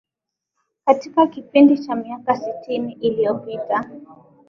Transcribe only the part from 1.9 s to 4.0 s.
miaka sitini iliyopita